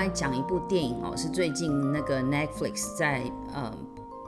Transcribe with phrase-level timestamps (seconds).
[0.00, 3.70] 来讲一部电影哦，是最近那个 Netflix 在呃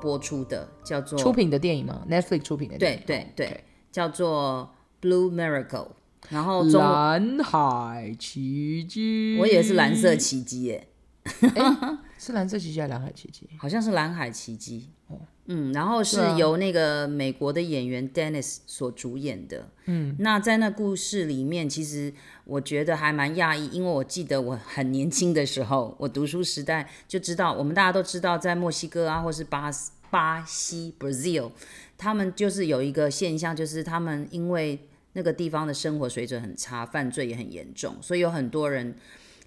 [0.02, 3.61] 播出的，叫做出品的电影吗？Netflix 出品的电影，对对对，Okay.
[3.90, 5.89] 叫做 Blue Miracle，
[6.29, 10.89] 然后中蓝海奇迹，我以为是蓝色奇迹耶。
[11.54, 13.48] 欸是蓝色奇迹还是蓝海奇迹？
[13.57, 14.91] 好像是蓝海奇迹。
[15.07, 19.68] 哦，嗯，然后是由那个美国的演员 Dennis 所主演的。
[19.86, 22.12] 嗯，那在那故事里面，其实
[22.44, 29.68] 我觉得还蛮讶异，因为我记得我很年轻的时候，我读书时代就知道，我们大家都知道，在墨西哥啊，或是巴
[30.11, 31.50] 巴西 Brazil，
[31.98, 34.78] 他们就是有一个现象，就是他们因为
[35.14, 38.95] 那个地方的生活水准很差，犯罪也很严重，所以有很多人。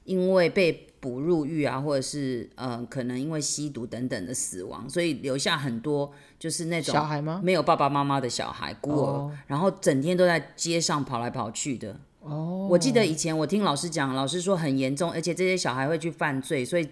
[0.06, 7.40] 因为被捕入狱啊，或者是呃，可能因为吸毒等等的死亡，所以留下很多就是那种小孩吗？
[7.44, 9.32] 没有爸爸妈妈的小孩，孤儿，oh.
[9.46, 11.92] 然后整天都在街上跑来跑去的。
[12.22, 12.72] 哦，oh.
[12.72, 16.90] 我记得以前我听老师讲，老师说很严重，而且这些小孩会去犯罪，所以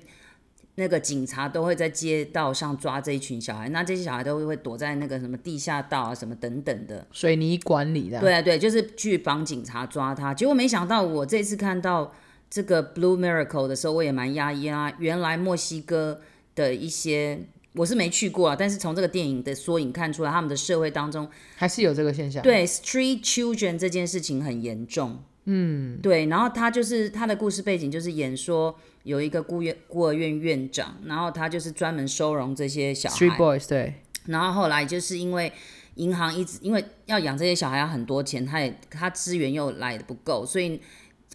[0.76, 8.20] 那个警察都会在街道上抓这一群小孩，那这些小孩都会躲在那个什么地下道啊，什么等等的水泥管里的。
[8.20, 10.36] 对啊，对，就是去帮警察抓他。
[10.36, 12.14] 结果没想到我这次看到。
[12.54, 14.94] 这个 Blue Miracle 的时候，我也蛮压抑啊。
[15.00, 16.22] 原来墨西哥
[16.54, 17.40] 的一些
[17.74, 22.44] 我是没去过啊，但是从这个电影的缩影看出来，他们的社会当中还是有这个现象。
[22.44, 25.24] 对，Street Children 这件事情很严重。
[25.46, 26.28] 嗯，对。
[26.28, 33.16] 然后他就是他的故事背景就是演说有一个孤院孤儿院院长，然后他就是专门收容这些小孩。
[33.16, 33.96] Street Boys 对。
[34.28, 35.52] 然后后来就是因为
[35.96, 40.80] 银行一直因为要养这些小孩要很多钱，他也他资源又来的不够，所以。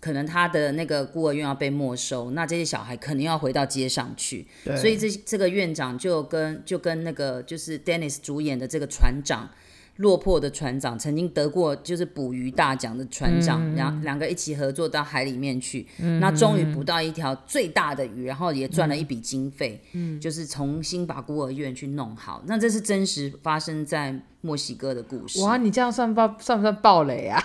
[0.01, 4.47] 可能他的那个孤儿院要被没收，那这些小孩肯定要回到街上去。
[4.77, 9.51] 所以这这个院长就跟就跟那个就是 Dennis 主演的这个船长，
[9.97, 22.43] 落魄的船长，曾经得过就是捕鱼大奖的船长，两两、嗯、个一起合作到海里面去，嗯、那终于捕到一条最大的鱼，然后也赚了一笔经费，嗯、就是重新把孤儿院去弄好。
[22.47, 25.43] 那这是真实发生在墨西哥的故事。
[25.43, 27.43] 哇，你这样算爆算不算暴雷啊？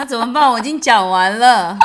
[0.00, 0.50] 那怎么办？
[0.50, 1.76] 我已经讲完了，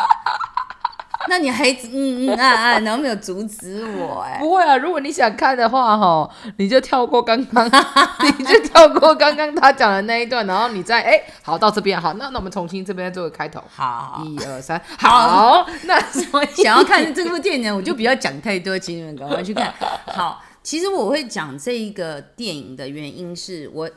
[1.28, 4.38] 那你还嗯嗯啊啊，然后没有阻止我哎？
[4.40, 7.66] 不会啊，如果你想看的话哈，你就跳过刚刚，
[8.40, 15.96] 你就跳过刚刚他讲的那一段，然后你再哎，好到这边好，那那我们重新这边做个开头，好，一二三，好，那
[16.32, 19.74] 我想要看这部电影，我就不要讲太多，请你们赶快去看。
[20.06, 23.90] 好，其实我会讲这一个电影的原因是我。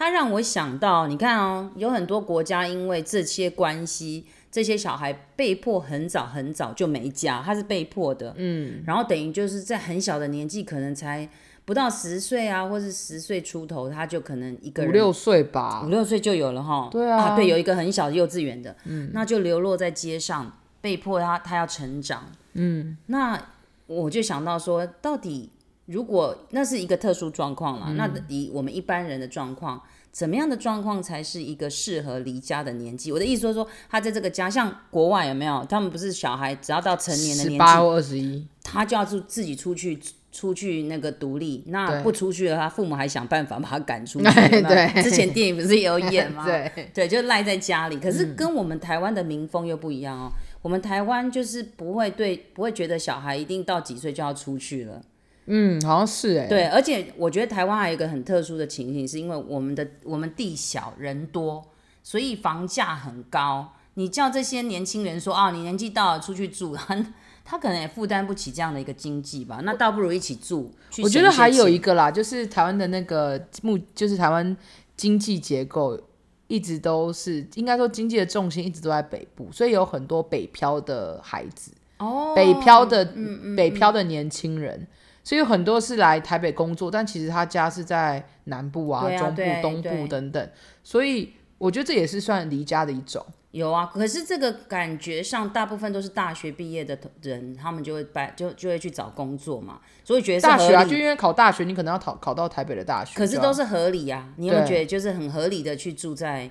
[0.00, 11.28] 他让我想到，你看哦，有很多国家因为这些关系，这些小孩被迫很早很早就没家，他是被迫的，嗯，然后等于就是在很小的年纪，可能才
[11.66, 20.50] 不到十岁啊，或是十岁出头，他就可能一个人五六岁吧，五六岁就有了哈，对啊，啊，对，有一个很小的幼稚园的，嗯，那就流落在街上，
[20.80, 23.38] 被迫他他要成长，嗯，那
[23.86, 25.50] 我就想到说，到底。
[25.90, 29.80] 如果那是一个特殊状况了，嗯、那以我们一般人的状况，
[30.12, 33.10] 怎么样的状况才是一个适合离家的年纪？
[33.10, 35.64] 我的意思说，说他在这个家，像国外有没有？
[35.68, 39.98] 他们不是小孩只要到成年的年纪，十八或二十一，他就要自自己出去
[40.30, 41.64] 出去那个独立。
[41.66, 44.24] 那不出去的话，父母还想办法把他赶出去。
[44.24, 44.62] 对，
[44.92, 46.44] 对，之前电影不是有演吗？
[46.46, 47.98] 对对，就赖在家里。
[47.98, 50.32] 可是跟我们台湾的民风又不一样哦。
[50.32, 55.02] 嗯、我们台湾就是不会对，不会觉得小孩一定到几岁就要出去了。
[55.46, 56.46] 嗯，好像是哎。
[56.46, 61.64] 对，而且我觉得台湾还有一个很特殊的情形，是因为我们的我们地小人多，
[62.02, 63.72] 所以房价很高。
[63.94, 67.04] 你叫这些年轻人说啊，你年纪到了出去住，他
[67.44, 69.60] 他可能也负担不起这样的一个经济吧？
[69.64, 70.72] 那倒不如一起住。
[71.02, 74.56] 我觉得还有一个啦，就是台湾的那个目，就是台湾
[74.96, 76.00] 经济结构
[76.46, 84.86] 一直都是，应该说经济的重心一直都在北部，所以有很多北漂的孩子哦，北漂的嗯嗯嗯北漂的年轻人。
[85.22, 90.50] 所以有很多是来台北工作，但其实他家是在南部啊、啊中部、东部等等。
[90.82, 93.24] 所以我觉得这也是算离家的一种。
[93.50, 99.80] 有啊，可是这个感觉上，大部分都是大学毕业的人，他们就会拜就就会去找工作嘛。
[100.04, 103.18] 所以觉得大学啊，就因为考大学，你可能要考考到台北的大学。
[103.18, 106.50] 可是都是合理啊，你有没有觉得就是很合理的去住在？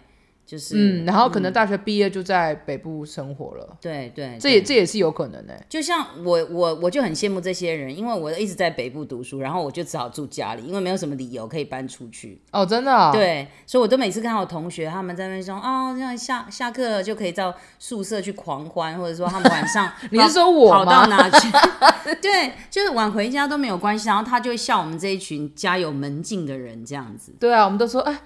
[0.49, 3.77] 就是嗯，然后可能大学毕业就在北部生活了。
[3.79, 5.53] 对对，这也这也是有可能的。
[5.69, 12.41] 就像我我我就很羡慕这些人，因为我一直在北部读书，然后我就只好住家里，因为没有什么理由可以搬出去。
[12.51, 13.11] 哦，真的？
[13.11, 21.47] 对，所以我都每次看到我同学他们在那边说，哦，这样下下课就可以到宿舍去狂欢，或者说他们晚上 你是说我跑到哪去？
[22.19, 27.35] 对，就是晚回家都没有关系，然后他就会笑我们这一群家有门禁的人这样子。
[27.39, 28.19] 对啊，我们都说哎。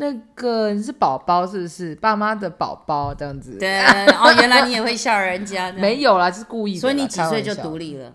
[0.00, 1.94] 那个你是宝宝是不是？
[1.96, 3.58] 爸妈的宝宝这样子。
[3.58, 3.82] 对
[4.16, 5.70] 哦，原来你也会笑人家。
[5.72, 6.80] 没有啦，是故意的。
[6.80, 8.10] 所以你几岁就独立了？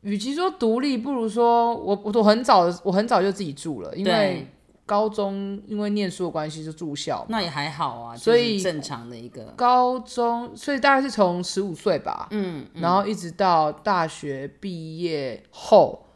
[0.00, 4.48] 与其说独立，不如说我我很早我很早就自己住了，因为
[4.86, 7.26] 高中因为念书的关系就住校。
[7.28, 16.06] 那也还好啊，所以正常的一个高中，所以大概是从十五岁吧，嗯，然后一直到大学毕业后，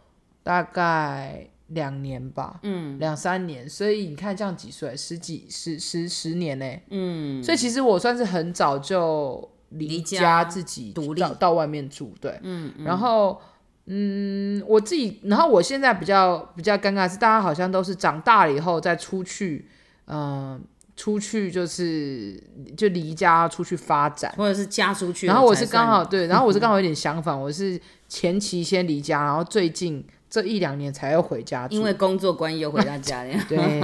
[0.43, 1.51] 大概。
[1.69, 11.21] 两年吧，嗯，两三年，所以你看这样几岁，十几十十十年呢，嗯，所以其实我算是很早就离家自己独立。
[11.21, 13.39] 到，到外面住，对，嗯，嗯，然后
[13.85, 19.69] 嗯，我自己，然后我现在比较比较尴尬是，大家好像都是长大了以后再出去，
[20.07, 20.61] 嗯、呃，
[20.97, 22.43] 出去就是
[22.79, 27.79] 就离家出去发展，或者是嫁出去，然后我是刚好对， 然后我是刚好有点相反，我是
[28.09, 30.03] 前期先离家，然后最近。
[30.31, 33.35] 这一两年才要回家，因为工作关系又回到家里。
[33.49, 33.81] 对，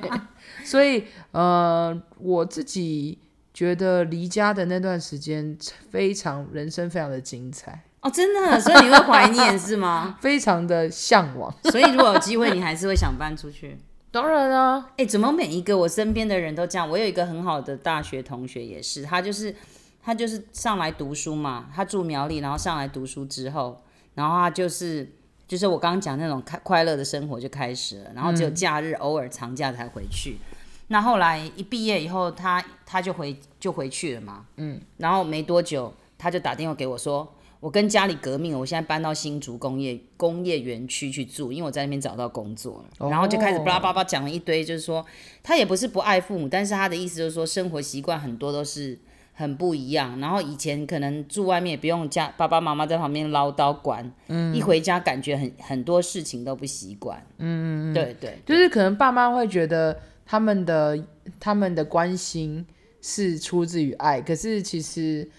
[0.64, 3.18] 所以呃，我自己
[3.54, 5.56] 觉得离家的那段时间
[5.90, 10.18] 非常人生非常的精彩哦，真的，所以你会怀念是吗？
[10.20, 13.78] 非常的向往，所以如果有机会，你还是会想搬出去。
[14.10, 16.88] 当然啊，哎，怎么每一个我身边的人都这样？
[16.88, 19.54] 我有一个很好的大学同学，也是他就是
[20.02, 23.82] 他就是上来读书嘛，他住苗栗，然后上来读书之后，
[24.14, 25.10] 然后他就是。
[25.48, 30.38] 就是我刚刚讲那种开快乐的生活就开始了，然后只有假日偶尔长假才回去。
[30.40, 30.56] 嗯、
[30.88, 34.46] 那后来一毕业以后，他他就回就回去了嘛。
[34.56, 34.80] 嗯。
[34.96, 42.84] 然后没多久，他就打电话给我说：“我跟家里革命了，我现在搬到新竹工业工业园区去住，因为我在那边找到工作了。
[42.98, 45.06] 哦”然后就开始巴拉巴拉讲了一堆，就是说
[45.42, 48.98] 他也不是不爱父母，但是他的意思就是说生活习惯很多都是。
[49.38, 60.98] 很不一样，然后以前可能住外面也不用家爸爸妈妈在旁边唠叨管，嗯，一回家感觉很很多事情都不习惯，嗯嗯对对，就是可能爸妈会觉得他们的
[61.38, 62.64] 他们的关心
[63.02, 65.30] 是出自于爱，可是其实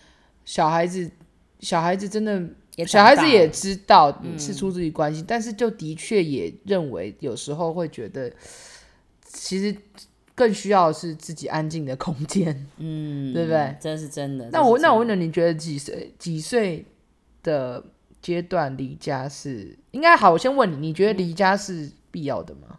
[0.46, 1.10] 小孩子
[1.60, 2.40] 小孩子真的
[2.86, 8.32] 小孩子也知道是出自于关心，嗯，但是就的确也认为有时候会觉得
[9.24, 9.76] 其实。
[10.38, 13.76] 更需要的是自己安静的空间，嗯， 对不对？
[13.82, 14.48] 这是真的。
[14.52, 16.86] 那我那我问了你，觉得几岁几岁
[17.42, 17.84] 的
[18.22, 20.32] 阶段离家是应该好？
[20.34, 22.78] 我先问你，你觉得离家是必要的吗？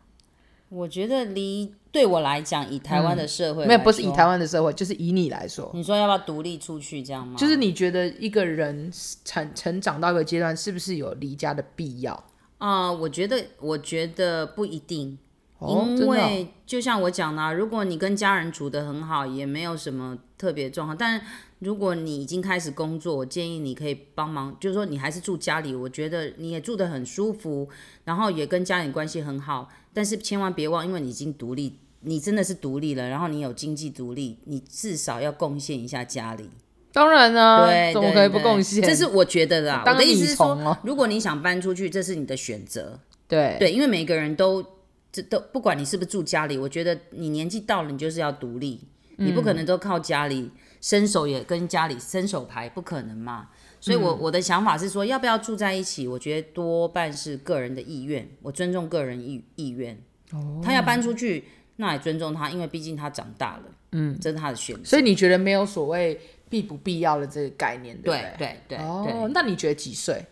[0.68, 7.36] 我觉得离对我来讲，以台湾的社会、嗯，没有不是以台湾的社会，就是以你来说，你说要不要独立出去这样吗？
[7.36, 8.88] 就是你觉得一个人
[9.24, 12.12] 成成长到一个阶段，是不是有离家的必要？
[12.58, 15.18] 啊、呃，我觉得我觉得不一定。
[15.60, 20.96] 因为就像我讲的，如果你跟家人处得很好，也没有什么特别状况。
[20.96, 21.20] 但
[21.58, 27.68] 如果你已经开始工作，我建议你可以帮忙，就是说你还是住家里，我觉得你也住得很舒服，
[28.04, 29.68] 然后也跟家里关系很好。
[29.92, 36.48] 但是千万别忘，因为你已经独立，你真的是独立了，然后你有经济独立，你至少要贡献一下家里。
[36.92, 38.80] 当然呢、啊，对，怎么可以不贡献？
[38.80, 39.82] 这是我觉得的啦。
[39.84, 43.00] 我的意思是说，如果你想搬出去，这是你的选择。
[43.26, 44.64] 对对，因为每个人都。
[45.10, 50.50] 这都不管你是不是住家里，我觉得你年纪到了，你就是要独立，嗯，你不可能都靠家里，
[50.80, 53.48] 伸手也跟家里伸手牌，不可能嘛。
[53.80, 56.06] 所以我，我，嗯，我的想法是说，要不要住在一起？
[56.08, 59.96] 我觉得多半是个人的意愿，我尊重个人意意愿。
[60.32, 61.44] 哦，他要搬出去，
[61.76, 64.84] 那也尊重他，因为毕竟他长大了，嗯，这是他的选择。
[64.84, 70.22] 所以你觉得没有所谓必不必要的这个概念，对对对，对，哦，对，那你觉得几岁？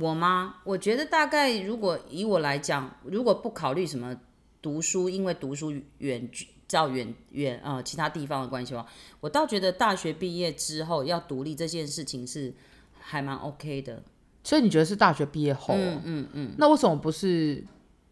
[0.00, 0.56] 我吗？
[0.64, 4.16] 我觉得大概如果以我来讲，如果不考虑什么
[4.60, 6.28] 读书，因为读书远
[6.66, 8.88] 较远远呃其他地方的关系的话，
[9.20, 12.52] 我倒觉得大学毕业之后要独立这件事情是
[12.98, 14.02] 还蛮 OK 的。
[14.42, 15.74] 所以你觉得是大学毕业后？
[15.74, 16.54] 嗯嗯嗯。
[16.56, 17.62] 那为什么不是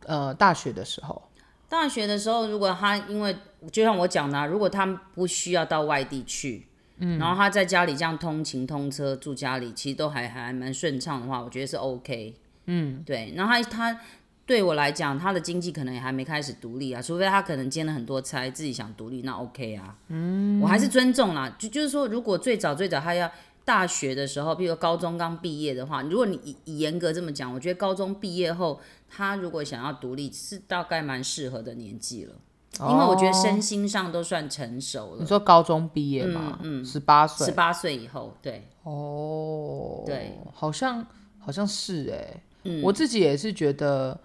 [0.04, 1.30] 呃大学的时候？
[1.68, 3.34] 大学的时候，如果他因为
[3.72, 6.66] 就像我讲的啊，如果他不需要到外地去。
[7.00, 12.35] 嗯，然后他在家里这样通勤通车住家里，其实都还还蛮顺畅的话，我觉得是 OK。
[12.66, 13.33] 嗯，对。
[13.35, 14.00] 然后他他
[14.47, 19.97] 对我来讲，他的经济可能也还没开始独立啊，除非他可能兼了很多差，自己想独立，那 OK 啊。
[20.09, 21.57] 嗯，我还是尊重啦。
[21.59, 23.30] 就就是说，如果最早最早他要
[23.64, 32.35] 大学的时候，比如高中刚毕业的话，如果你以以严格这么讲，我觉得高中毕业后，他如果想要独立，是大概蛮适合的年纪了。
[32.79, 35.21] 因为我觉得身心上都算成熟了。
[35.21, 36.59] 你说高中毕业嘛？
[36.62, 38.69] 嗯，十八岁，十八岁以后，对。
[38.85, 41.05] 哦，对，好像
[41.39, 44.19] 好像是哎、欸嗯，我自己也是觉得，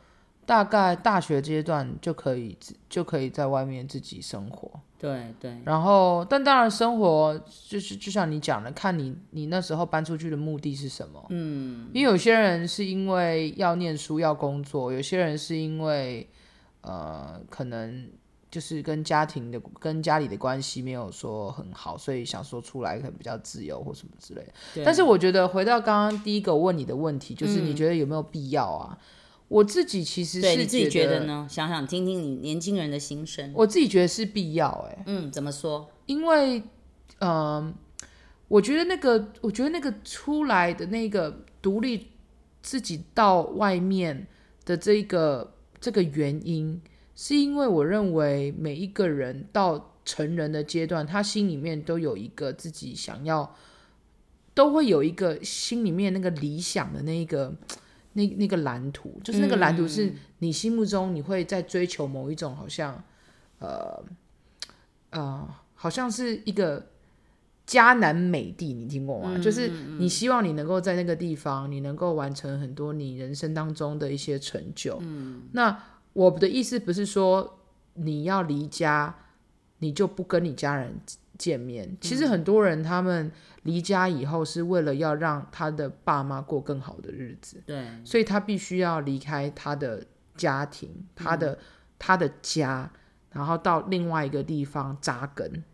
[0.46, 4.72] 大概大学阶段就可以就可以在外面自己生活。
[4.98, 5.58] 对对。
[5.66, 7.38] 然后，但当然生活
[7.68, 11.26] 就是就像你讲的，看你你那时候搬出去的目的是什么。
[11.30, 11.90] 嗯。
[11.92, 16.30] 因为有些人是因为要念书要工作，有些人是因为
[16.82, 18.08] 呃可能。
[18.56, 24.82] 就是跟家庭的、跟家里的关系没有说很好，所以想说出来可能比较自由或什么之类的。
[24.86, 28.98] 但是我觉得回到刚刚第一个问你的问题，就是你觉得有没有必要啊？
[28.98, 28.98] 嗯、
[29.50, 31.46] 我自己其实是你自己觉得呢？
[31.50, 33.52] 想想听听你年轻人的心声。
[33.54, 35.90] 我自己觉得是必要、欸，哎，嗯，怎么说？
[36.06, 36.60] 因为，
[37.20, 37.74] 嗯、呃，
[38.48, 42.08] 我觉得那个，我觉得那个出来的那个独立
[42.62, 44.26] 自己到外面
[44.64, 46.82] 的这个这个原因。
[47.16, 53.56] 是因为我认为每一个人到成人的阶段，他心里面都有一个自己想要，
[54.54, 57.56] 都会有一个心里面那个理想的那一个
[58.14, 63.04] 那那个蓝图，就是那个蓝图是你心目中你会在追求某一种好像，
[63.60, 64.04] 呃
[65.12, 66.88] 呃，好像是一个
[67.66, 69.38] 迦南美地，你听过吗？
[69.40, 75.02] 就是你希望你能够在那个地方，你能够完成很多你人生当中的一些成就。
[75.54, 75.78] 那
[76.16, 77.60] 我的意思不是说
[77.96, 79.14] 你要离家，
[79.80, 80.98] 你就不跟你家人
[81.38, 81.98] 见面。
[82.00, 83.30] 其实很多人他们
[83.64, 90.06] 离家以后是为了要让他的爸妈过更好的日子，对，所以他必须要离开他的
[90.38, 91.58] 家庭，他的、嗯、
[92.00, 92.90] 他的家，
[93.32, 95.66] 然后到另外一个地方扎根。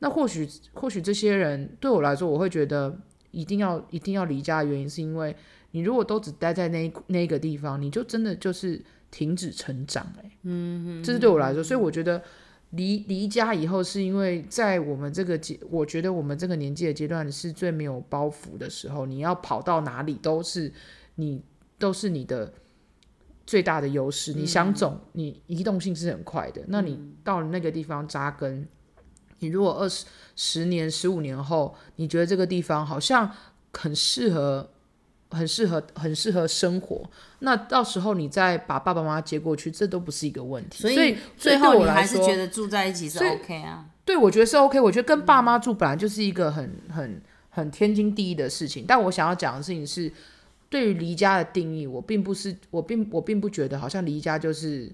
[0.00, 3.00] 那或许或许这些人对我来说，我会觉得
[3.30, 5.34] 一定要一定要离家的原因，是因为
[5.70, 8.84] 你如果都只待在那那个地方，你就真的就是。
[9.10, 12.22] 停止成长、欸，嗯，这是对我来说，所以我觉得
[12.70, 19.06] 离离家以后，是因为在我们这个阶，我觉得我们这个年纪的阶段是最没有包袱的时候。
[19.06, 20.70] 你要跑到哪里都是
[21.14, 21.40] 你
[21.78, 22.52] 都是你的
[23.46, 24.32] 最大的优势。
[24.32, 26.62] 你想走，你移动性是很快的。
[26.66, 28.68] 那你到了那个地方扎根，
[29.38, 33.30] 你如果二十十年、十五年后，你觉得这个地方好像
[33.72, 34.68] 很适合。
[35.36, 37.08] 很适合，很适合生活。
[37.40, 40.80] 那到时候你再把爸爸妈妈接过去，这都不是一个问题。
[40.80, 43.84] 所以最后你还是觉得住在一起是 OK 啊？
[44.04, 44.80] 对，我觉得是 OK。
[44.80, 48.84] 我觉得跟爸妈住本来就是一个很、很、很天经地义的事情。
[48.88, 50.10] 但我想要讲的事情是，
[50.70, 54.90] 对于离家的定义，我并不是，我并我并不觉得好像离家就是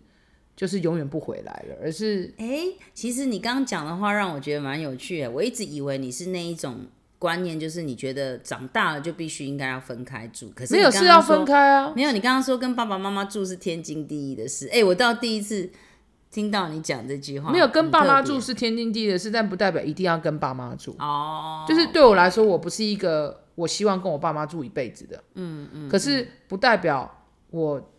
[0.57, 5.31] 就是永远不回来了，而是哎，其实你刚刚讲的话让我觉得蛮有趣的。
[5.31, 6.87] 我一直以为你是那一种。
[7.23, 11.93] 观念就是你觉得长大了就必须应该要分开住，可是没有是要分开啊？
[11.95, 14.67] 没有，你刚刚说跟爸爸妈妈住是天经地义的事。
[14.67, 15.71] 哎、欸，我到第一次
[16.33, 21.65] 听到你讲这句话，没有跟爸妈住是天经地义的事，但不代表一定要跟爸妈住哦。
[21.69, 25.89] 就是对我来说，我不是一个我希望跟我爸妈住一辈子的，嗯嗯。
[25.89, 27.91] 可是不代表我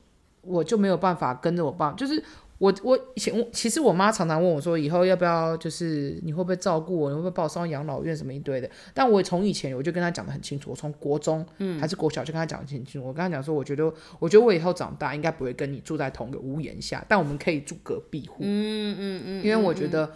[0.42, 2.22] 我就没有办法跟着我爸，就是。
[2.64, 8.70] 我我以前我其实我妈常常问我说，以后要不要就是你会不会照顾我，你会不会把我送到养老院什么一堆的。
[8.94, 11.46] 但我从以前我就跟她讲的很清楚，我从国中
[11.78, 13.06] 还是国小就跟她讲得很清楚。
[13.06, 18.38] 我跟她讲说，我觉得我觉得我以后长大应该不会跟你住在同一个屋檐下，但我们可以住隔壁户。
[18.40, 20.10] 嗯嗯嗯，因为我觉得，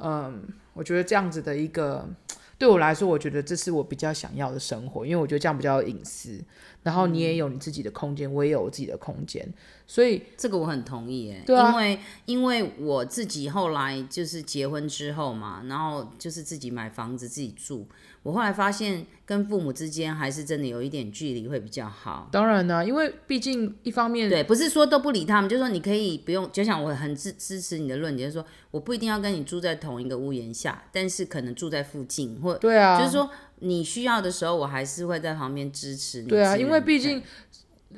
[0.00, 0.40] 嗯，
[0.74, 2.08] 我觉得这样子的一个
[2.56, 6.40] 对我来说，我觉得这是我比较想要的生活，因为我觉得这样比较有隐私。
[6.88, 9.46] 然后你也有你自己的空间，我也有我自己的空间。
[9.86, 17.86] 所以这个我很同意哎，对啊，因为因为我自己后来就是结婚之后嘛，然后就是自己买房子自己住，
[18.22, 22.28] 我后来发现跟父母之间还是真的有一点距离会比较好。
[22.32, 33.30] 当然呢，因为毕竟一方面对，不是说都不理他们，就是说你可以不用，就像我很支支持你的论点，就是说我不一定要跟你住在同一个屋檐下，但是可能住在附近，或对啊，就是说
[33.60, 36.28] 你需要的时候，我还是会在旁边支持你。
[36.28, 37.22] 对啊，因为毕竟。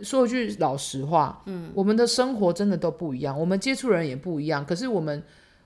[0.05, 4.65] 说句老实话，嗯，我们的生活真的都不一样，我们接触人也不一样。
[4.65, 5.21] 可是我们，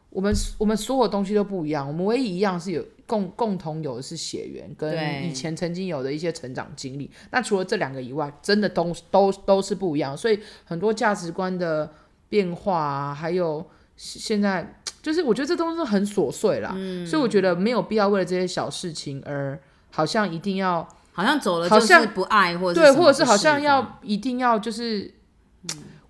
[0.09, 1.87] 我们，我们所有东西都不一样。
[1.87, 7.09] 我们唯一一样是有共共同有的是血缘，跟以前曾经有的一些成长经历。
[7.33, 10.17] 那除了这两个以外，真的都都都是不一样。
[10.17, 11.93] 所以很多价值观的
[12.31, 16.73] 变化啊，还有现在就是我觉得这东西都很琐碎啦。
[16.75, 19.61] 嗯，所以我觉得没有必要为了这些小事情而
[19.95, 20.87] 好像一定要。
[21.17, 25.09] 好像走了就是不爱，或者对，或者是好像要一定要就是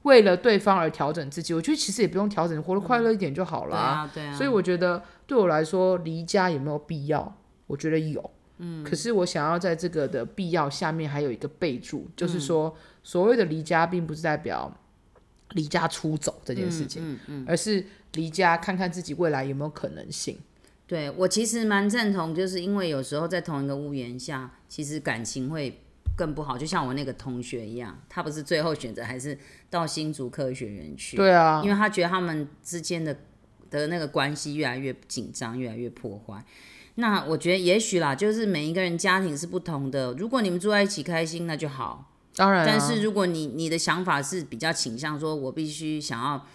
[0.00, 1.53] 为了对方而调整自己。
[1.53, 4.11] 嗯、我觉得其实也不用调整，活得快乐一点就好了、啊。
[4.14, 4.35] 对啊，对啊。
[4.35, 7.37] 所以我觉得对我来说，离家有没有必要？
[7.67, 8.31] 我觉得有。
[8.57, 8.83] 嗯。
[8.83, 14.73] 可是我想要在这个的必要下面还有一个备注，就是说，所谓的离家，并不是代表
[15.50, 20.38] 离家出走这件事情，嗯嗯嗯、而是离家看看自己未来有没有可能性。
[20.87, 25.81] 对，我其实蛮赞同，就是因为有时候在同一个屋檐下，其实感情会
[26.14, 26.59] 更不好。
[26.59, 29.38] 就像我那个同学一样，他不是最后选择还是
[29.71, 31.17] 到新竹科学园去？
[31.17, 33.17] 对啊，因为他觉得他们之间的
[33.71, 36.45] 的那个关系越来越紧张，越来越破坏。
[36.97, 42.12] 那我觉得也许啦，就是每一个人家庭是不同的，如果你们住在一起开心，那就好。
[42.37, 46.47] 当然啊，但是如果你你的想法是比较倾向说，我必须想要。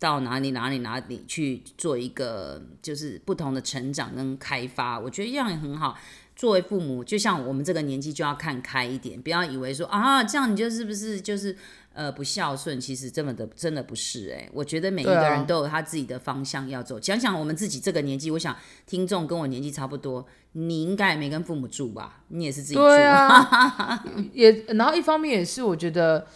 [0.00, 5.96] 到哪里哪里哪里去做一个就是不同的成长跟开发，我觉得这样也很好。
[6.34, 11.54] 作为父母，就像我们这个年纪就要看开一点，不要以为说啊，这样你就是不是就是
[11.92, 12.80] 呃不孝顺？
[12.80, 16.96] 其实这么的真的不是哎、欸，我觉得每一个人都有他自己的方向要走。
[16.96, 22.22] 啊、想想我们自己这个年纪，我想听众跟我年纪差不多，你应该也没跟父母住吧？
[22.28, 22.80] 你也是自己住。
[22.80, 24.02] 对啊，
[24.32, 26.26] 也然后一方面也是我觉得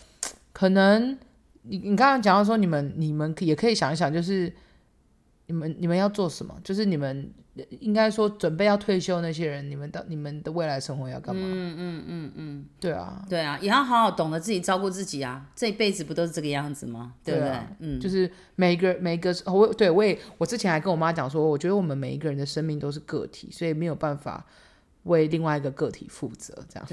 [0.52, 1.16] 可能
[1.64, 4.50] 你你刚刚讲到说你们你们也可以想一想，就是
[5.47, 6.54] 你们你们要做什么？
[6.64, 7.33] 就是你们。
[7.78, 11.40] 应该说，准备要退休那些人，你们的你们的未来生活要干嘛？
[11.44, 15.47] 嗯嗯嗯嗯，对啊，对啊，也要好好懂得自己照顾自己啊！
[15.54, 17.14] 这一辈子不都是这个样子吗？
[17.23, 17.49] 对不对？
[17.49, 24.44] 对啊、嗯，就是每一个每一个我对我也我之前还跟我妈讲说，我觉得我们每一个人的生命都是个体，所以没有办法。
[25.05, 26.87] 为另外一个个体负责，这样，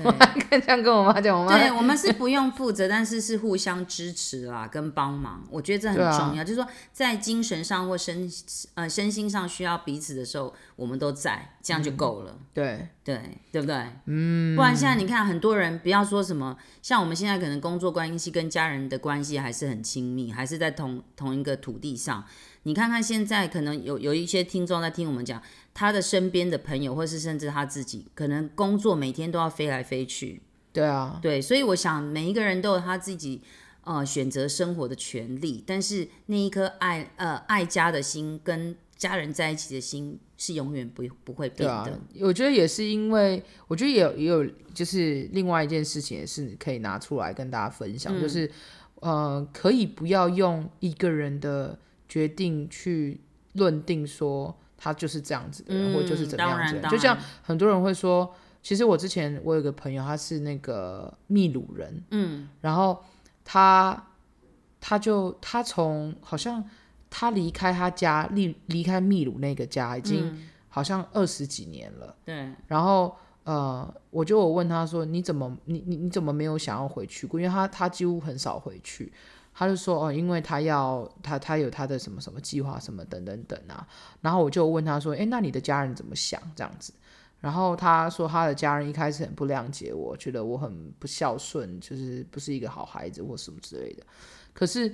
[0.49, 6.41] 对 这样跟我妈讲，我妈对我们是不用负责，但是是互相支持啦，跟帮忙，我觉得这很重要。
[6.41, 8.29] 啊、就是说，在精神上或身
[8.73, 12.31] 呃身心上需要彼此的时候，我们都在，这样就够了。
[12.31, 13.75] 嗯、对对对不对？
[14.05, 14.55] 嗯。
[14.55, 22.25] 不然现在你看，很多人不要说什么，像我们现在可能工作关系跟家人的关系还是很亲密，还是在同同一个土地上。
[22.63, 25.41] 你看看现在，可能有有一些听众在听我们讲。
[25.73, 30.41] 他的身边的朋友，或是甚至他自己，可能工作每天都要飞来飞去。
[30.73, 33.41] 对啊，对，所以我想每一个人都有他自己
[33.85, 41.73] 呃选择生活的权利，但是那一颗爱呃爱家的心，跟家人在一起的心是永远不不会变的。
[41.73, 41.89] 啊，
[42.19, 48.51] 我觉得也是因为，我觉得也有也有就是另外一件事情也是可以拿出来跟大家分享，嗯、就是
[48.95, 51.79] 呃可以不要用一个人的
[52.11, 53.21] 决定去
[53.53, 54.53] 论定说。
[54.83, 56.89] 他就是这样子的人，嗯、或者就是怎么样子的人。
[56.89, 62.99] 就像很多人会说，其实我之前我有个朋友，他是那个秘鲁人，嗯，然后
[63.45, 64.07] 他
[64.79, 66.67] 他就他从好像
[67.11, 70.35] 他离开他家离离开秘鲁那个家已经
[70.67, 72.55] 好像二十几年了，对、嗯。
[72.65, 77.39] 然后呃，我就我问他说，你怎么你你你怎么没有想要回去过？
[77.39, 79.13] 因为他他几乎很少回去。
[79.53, 83.85] 他就说哦，因为他要他他有他的什么什么计划什么等等等啊，
[84.21, 86.93] 然后我就问他说，诶，那你的家人怎么想这样子？
[87.39, 94.03] 然后他说他的家人一开始很不谅解我，觉得我很不孝顺，就是不是一个好孩子或什么之类的。
[94.53, 94.87] 可是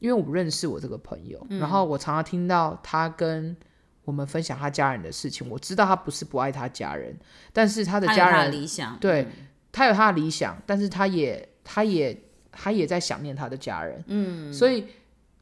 [0.00, 3.56] 因为我认识我这个朋友，嗯、然后我常常听到他跟
[4.04, 7.18] 我们分享他家人的事情，我知道他不是不爱他家人，
[7.52, 12.16] 但是他的家人的理想，对、嗯、他有他的理想，但是他也他也。
[12.56, 14.86] 他也在想念他的家人，嗯，所以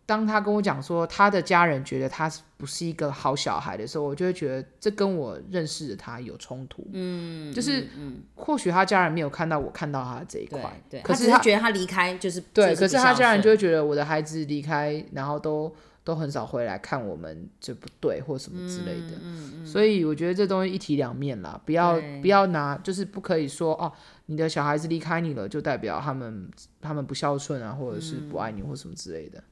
[0.05, 7.87] 当他跟我讲说他的家人觉得他不是一个好小孩的时候，我就会觉得这跟我认识的他有冲突，嗯，就是
[8.35, 15.72] 或许他家人没有看到我看到他的这一块，对，可是他觉得他离开就是对，可是他家人就会觉得我的孩子离开，然后都
[16.05, 23.93] 都很少回来看我们这不对或什么之类的，嗯，所以我觉得这东西一体两面啦，不要不要拿，就是不可以说哦。
[24.27, 26.49] 你的小孩子离开你了，就代表他们
[26.81, 29.38] 他们不孝顺啊，或者是不爱你或什么之类的。
[29.38, 29.45] 嗯。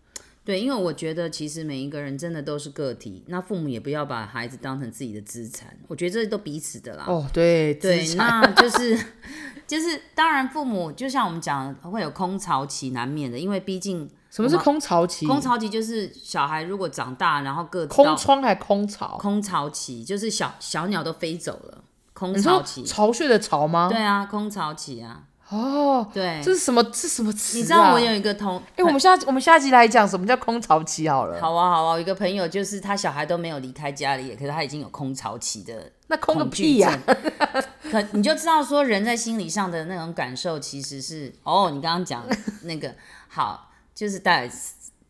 [0.43, 5.77] 对，因为我觉得其实每一个人真的都是个体，那父母也不要把孩子当成自己的资产。
[5.87, 7.05] 我觉得这都彼此的啦。
[7.07, 8.99] 哦，对对，那就是
[9.67, 15.27] 就是当然父母就像我们讲会有空巢期难免的，因为毕竟什么是空巢期？
[15.27, 19.19] 空巢期就是小孩如果长大，然后各自空窗还空巢？
[19.19, 21.79] 空巢期就是小小鸟都飞走了。
[22.12, 23.88] 空巢期，巢穴的巢吗？
[23.90, 25.25] 对啊，空巢期啊。
[25.49, 26.81] 哦，对，这是什么？
[26.85, 27.59] 这是什么词啊？
[27.59, 31.40] 你知道我有一个同，哎，我们下我们下集来讲什么叫空巢期好了。
[31.40, 36.97] 好啊，好啊，我一个朋友就是他小孩都没有离开家里，可是他已经有空巢期的，那空个屁呀！
[37.90, 42.23] 可你就知道说人在心理上的那种感受其实是，哦，你刚刚讲
[42.62, 42.95] 那个
[43.27, 44.50] 好，就是带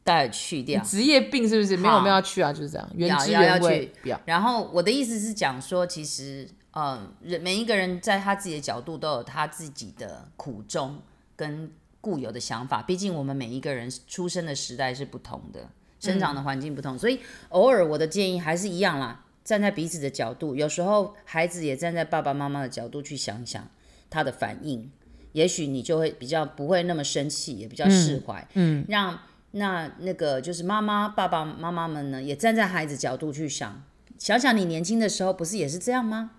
[0.02, 1.76] 带去掉职业病是不是？
[1.76, 3.92] 没有没有要去啊，就是这样，原汁原味。
[4.24, 6.48] 然后我的意思是讲说，其实。
[6.72, 11.02] 嗯，人每一个人在他自己的角度都有他自己的苦衷
[11.34, 11.68] 跟
[12.00, 12.80] 固有的想法。
[12.80, 19.24] 毕竟我们每一个人出生的时代是不同的，生长的环境不同，嗯、所以偶尔我的建议还是一样啦。
[19.42, 23.68] 站在彼此的角度，有时候孩子也站在爸爸妈妈的角度去想想
[24.08, 24.88] 他的反应，
[25.32, 28.40] 也许你就会比较不会那么生气，也比较释怀。
[28.54, 29.18] 嗯，嗯让
[29.52, 33.82] 那那个就是妈妈爸爸妈妈们呢，也站在孩子角度去想，
[34.18, 36.30] 想想你年轻的时候不是也是这样吗？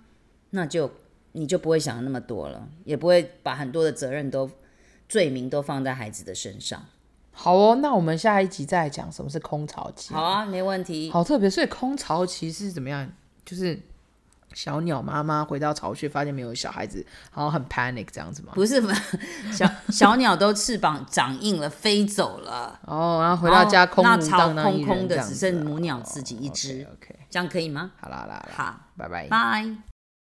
[0.51, 0.91] 那就
[1.34, 4.49] 你就不会想那么多了，也不会把很多的责任都
[5.08, 6.86] 罪名都放在孩子的身上。
[7.34, 10.13] 好哦，那我们下一集再来讲什么是空巢期。
[10.13, 11.10] 好啊，没问题。
[11.10, 13.10] 好特别，所以空巢期是怎么样？
[13.45, 13.80] 就是
[14.54, 18.52] 小鸟妈妈回到巢穴，发现没有小孩子，然后很 panic 这样子吗？
[18.54, 18.82] 不是，
[19.52, 22.80] 小小鸟都翅膀长硬了，飞走了。
[22.86, 26.88] 哦，然后回到家空荡荡，那巢空空的，只剩母鸟自己一只。
[26.94, 27.92] OK，这样可以吗？
[28.00, 29.90] 好啦好啦，好，拜拜，拜。